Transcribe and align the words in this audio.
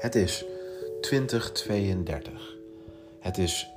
Het 0.00 0.14
is 0.14 0.44
2032. 1.00 2.56
Het 3.18 3.38
is 3.38 3.70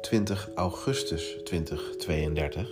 20 0.00 0.50
augustus 0.54 1.36
2032 1.44 2.70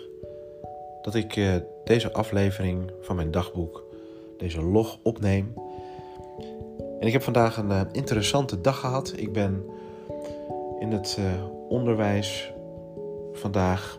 dat 1.03 1.15
ik 1.15 1.37
uh, 1.37 1.55
deze 1.85 2.13
aflevering 2.13 2.91
van 3.01 3.17
mijn 3.17 3.31
dagboek, 3.31 3.85
deze 4.39 4.63
log 4.63 4.99
opneem. 5.03 5.55
En 7.01 7.07
ik 7.07 7.13
heb 7.13 7.23
vandaag 7.23 7.57
een 7.57 7.71
uh, 7.71 7.81
interessante 7.93 8.61
dag 8.61 8.81
gehad. 8.81 9.13
Ik 9.17 9.33
ben 9.33 9.65
in 10.79 10.93
het 10.93 11.17
uh, 11.19 11.45
onderwijs 11.69 12.53
vandaag 13.33 13.99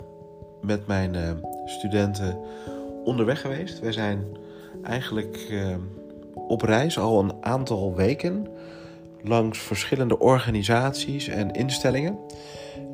met 0.61 0.87
mijn 0.87 1.41
studenten 1.65 2.39
onderweg 3.04 3.41
geweest. 3.41 3.79
Wij 3.79 3.91
zijn 3.91 4.37
eigenlijk 4.82 5.37
op 6.33 6.61
reis 6.61 7.00
al 7.00 7.19
een 7.19 7.33
aantal 7.42 7.96
weken 7.96 8.47
langs 9.21 9.60
verschillende 9.60 10.19
organisaties 10.19 11.28
en 11.28 11.51
instellingen. 11.51 12.18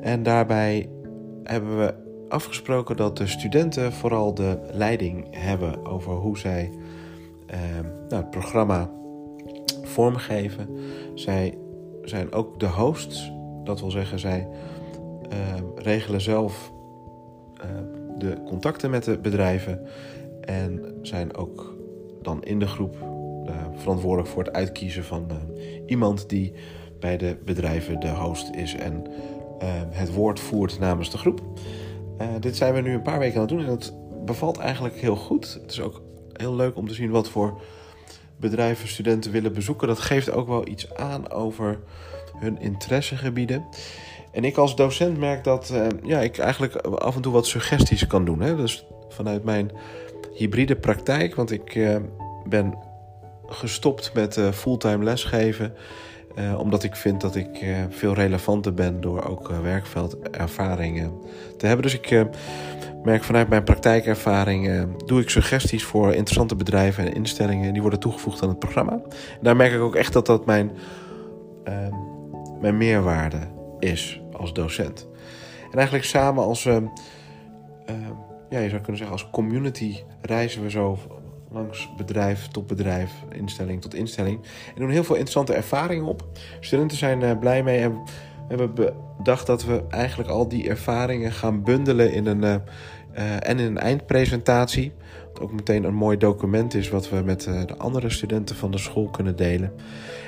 En 0.02 0.24
daarbij 0.24 0.90
hebben 1.44 1.78
we 1.78 1.94
afgesproken 2.30 2.98
dat 2.98 3.18
de 3.18 3.28
studenten 3.28 3.94
vooral 3.94 4.34
de 4.34 4.60
leiding 4.72 5.28
hebben 5.32 5.86
over 5.86 6.14
hoe 6.14 6.38
zij 6.38 6.72
eh, 7.46 7.60
nou, 8.10 8.22
het 8.22 8.30
programma 8.30 8.90
vormgeven. 9.84 10.70
Zij 11.14 11.58
zijn 12.04 12.34
ook 12.34 12.60
de 12.60 12.68
hosts, 12.68 13.32
dat 13.64 13.80
wil 13.80 13.92
zeggen, 13.92 14.20
zij 14.20 14.48
eh, 15.30 15.38
regelen 15.76 16.22
zelf 16.22 16.72
uh, 17.58 17.66
de 18.18 18.38
contacten 18.46 18.90
met 18.90 19.04
de 19.04 19.18
bedrijven 19.18 19.88
en 20.42 21.00
zijn 21.02 21.36
ook 21.36 21.76
dan 22.22 22.44
in 22.44 22.60
de 22.60 22.68
groep 22.68 22.96
verantwoordelijk 23.80 24.30
voor 24.30 24.44
het 24.44 24.54
uitkiezen 24.54 25.04
van 25.04 25.28
uh, 25.32 25.38
iemand 25.86 26.30
die 26.30 26.54
bij 27.00 27.18
de 27.18 27.38
bedrijven 27.46 28.00
de 28.00 28.10
host 28.10 28.50
is 28.56 28.76
en 28.76 29.04
uh, 29.62 29.68
het 29.90 30.14
woord 30.14 30.40
voert 30.40 30.80
namens 30.80 31.12
de 31.12 31.18
groep. 31.18 31.42
dit 32.40 32.58
zijn 32.58 32.74
we 32.74 32.82
nu 32.82 32.94
een 32.94 33.02
paar 33.02 33.20
weken 33.20 33.36
aan 33.36 33.42
het 33.42 33.50
doen 33.50 33.66
en 33.66 33.72
het 33.72 33.94
bevalt 34.26 34.58
eigenlijk 34.58 34.96
heel 34.96 35.16
goed. 35.16 35.60
Het 35.62 35.72
is 35.72 35.82
ook 35.82 36.02
heel 36.34 36.56
leuk 36.56 36.76
om 36.76 36.88
te 36.88 36.94
zien 36.94 37.10
wat 37.10 37.30
voor 37.30 37.62
bedrijven 38.38 38.88
studenten 38.88 39.32
willen 39.32 39.54
bezoeken. 39.54 39.88
Dat 39.88 40.00
geeft 40.00 40.32
ook 40.32 40.48
wel 40.48 40.68
iets 40.68 40.96
aan 40.96 41.32
over 41.32 41.80
hun 42.38 42.60
interessegebieden. 42.60 43.66
En 44.32 44.44
ik 44.44 44.58
als 44.58 44.76
docent 44.76 45.18
merk 45.18 45.44
dat 45.44 45.74
ja, 46.04 46.20
ik 46.20 46.38
eigenlijk 46.38 46.76
af 46.76 47.16
en 47.16 47.22
toe 47.22 47.34
wat 47.34 47.48
suggesties 47.48 48.08
kan 48.08 48.26
doen. 48.26 48.42
Hè? 48.42 48.56
Dus 48.56 48.86
vanuit 49.10 49.44
mijn 49.44 49.72
hybride 50.34 50.76
praktijk, 50.76 51.36
want 51.36 51.52
ik 51.52 51.98
ben 52.50 52.74
gestopt 53.50 54.14
met 54.14 54.38
uh, 54.38 54.52
fulltime 54.52 55.04
lesgeven. 55.04 55.74
Uh, 56.38 56.60
omdat 56.60 56.84
ik 56.84 56.96
vind 56.96 57.22
dat 57.22 57.36
ik 57.36 57.62
uh, 57.62 57.78
veel 57.90 58.14
relevanter 58.14 58.74
ben 58.74 59.02
door 59.02 59.24
ook 59.24 59.48
werkveldervaringen 59.62 61.14
te 61.58 61.66
hebben. 61.66 61.84
Dus 61.86 61.94
ik 61.94 62.26
merk 63.04 63.24
vanuit 63.24 63.50
mijn 63.50 63.64
praktijkervaring 63.64 64.88
doe 65.06 65.22
ik 65.22 65.30
suggesties 65.30 65.84
voor 65.84 66.14
interessante 66.14 66.56
bedrijven 66.56 67.06
en 67.06 67.14
instellingen. 67.14 67.74
Die 67.74 67.82
worden 67.82 68.00
toegevoegd 68.00 68.42
aan 68.44 68.50
het 68.50 68.60
programma. 68.60 68.92
En 68.92 69.40
daar 69.42 69.56
merk 69.56 69.74
ik 69.74 69.80
ook 69.80 69.96
echt 69.96 70.14
dat 70.14 70.26
dat 70.26 70.46
mijn, 70.46 70.72
mijn 72.62 72.78
meerwaarde 72.78 73.40
is 73.80 74.22
als 74.34 74.54
docent. 74.54 75.08
En 75.72 75.78
eigenlijk 75.78 76.06
samen 76.06 76.44
als, 76.44 76.64
ja, 78.50 78.60
je 78.60 78.70
zou 78.70 78.82
kunnen 78.82 78.98
zeggen 78.98 79.12
als 79.12 79.30
community 79.32 79.96
reizen 80.22 80.64
we 80.64 80.70
zo 80.70 80.98
langs 81.52 81.90
bedrijf 81.98 82.48
tot 82.48 82.68
bedrijf, 82.68 83.12
instelling 83.32 83.82
tot 83.82 83.94
instelling. 83.94 84.40
En 84.76 84.82
doen 84.82 84.90
heel 84.90 85.04
veel 85.04 85.16
interessante 85.16 85.54
ervaringen 85.54 86.06
op. 86.06 86.24
Studenten 86.60 86.98
zijn 86.98 87.22
uh, 87.22 87.40
blij 87.40 87.64
mee 87.64 87.80
en 87.80 87.92
we 88.48 88.56
hebben 88.56 88.94
bedacht 89.18 89.48
dat 89.48 89.66
we 89.66 89.84
eigenlijk 89.90 90.30
al 90.30 90.48
die 90.48 90.70
ervaringen 90.70 91.32
gaan 91.32 91.64
bundelen 91.64 92.14
in 92.14 92.26
een, 92.26 92.44
uh, 92.44 92.56
uh, 93.18 93.34
en 93.50 93.60
in 93.60 93.66
een 93.66 93.78
eindpresentatie. 93.78 94.94
Wat 95.34 95.42
ook 95.42 95.52
meteen 95.52 95.84
een 95.84 95.94
mooi 95.94 96.18
document 96.18 96.74
is 96.74 96.90
wat 96.90 97.10
we 97.10 97.22
met 97.26 97.44
de 97.44 97.78
andere 97.78 98.10
studenten 98.10 98.56
van 98.56 98.72
de 98.72 98.78
school 98.78 99.10
kunnen 99.10 99.36
delen. 99.36 99.74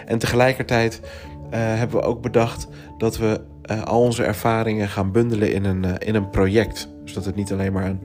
En 0.05 0.17
tegelijkertijd 0.17 1.01
hebben 1.49 1.99
we 1.99 2.05
ook 2.05 2.21
bedacht 2.21 2.67
dat 2.97 3.17
we 3.17 3.41
al 3.83 4.01
onze 4.01 4.23
ervaringen 4.23 4.87
gaan 4.87 5.11
bundelen 5.11 5.53
in 5.53 5.65
een, 5.65 5.97
in 5.97 6.15
een 6.15 6.29
project. 6.29 6.89
Dus 7.03 7.13
dat 7.13 7.25
het 7.25 7.35
niet 7.35 7.51
alleen 7.51 7.73
maar 7.73 7.85
een 7.85 7.99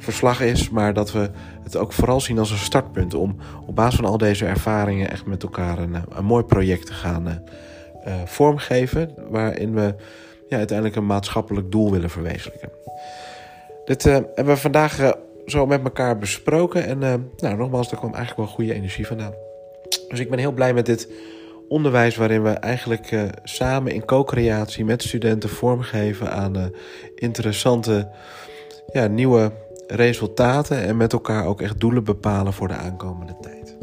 verslag 0.00 0.40
is, 0.40 0.70
maar 0.70 0.94
dat 0.94 1.12
we 1.12 1.30
het 1.62 1.76
ook 1.76 1.92
vooral 1.92 2.20
zien 2.20 2.38
als 2.38 2.50
een 2.50 2.58
startpunt 2.58 3.14
om 3.14 3.36
op 3.66 3.74
basis 3.74 3.94
van 3.94 4.04
al 4.04 4.18
deze 4.18 4.46
ervaringen 4.46 5.10
echt 5.10 5.26
met 5.26 5.42
elkaar 5.42 5.78
een, 5.78 5.96
een 6.08 6.24
mooi 6.24 6.44
project 6.44 6.86
te 6.86 6.92
gaan 6.92 7.26
uh, 8.06 8.14
vormgeven, 8.24 9.14
waarin 9.28 9.74
we 9.74 9.94
ja, 10.48 10.56
uiteindelijk 10.56 10.96
een 10.96 11.06
maatschappelijk 11.06 11.70
doel 11.70 11.90
willen 11.90 12.10
verwezenlijken. 12.10 12.70
Dit 13.84 14.02
hebben 14.02 14.44
we 14.44 14.56
vandaag 14.56 15.14
zo 15.46 15.66
met 15.66 15.82
elkaar 15.84 16.18
besproken 16.18 16.86
en 16.86 16.98
nou, 17.36 17.56
nogmaals, 17.56 17.88
daar 17.90 17.98
kwam 17.98 18.14
eigenlijk 18.14 18.46
wel 18.46 18.56
goede 18.56 18.74
energie 18.74 19.06
vandaan. 19.06 19.34
Dus 20.08 20.20
ik 20.20 20.30
ben 20.30 20.38
heel 20.38 20.52
blij 20.52 20.74
met 20.74 20.86
dit 20.86 21.08
onderwijs 21.68 22.16
waarin 22.16 22.42
we 22.42 22.50
eigenlijk 22.50 23.14
samen 23.42 23.92
in 23.92 24.04
co-creatie 24.04 24.84
met 24.84 25.02
studenten 25.02 25.48
vormgeven 25.48 26.32
aan 26.32 26.72
interessante 27.14 28.08
ja, 28.92 29.06
nieuwe 29.06 29.52
resultaten 29.90 30.82
en 30.82 30.96
met 30.96 31.12
elkaar 31.12 31.44
ook 31.44 31.60
echt 31.60 31.80
doelen 31.80 32.04
bepalen 32.04 32.52
voor 32.52 32.68
de 32.68 32.74
aankomende 32.74 33.36
tijd. 33.40 33.76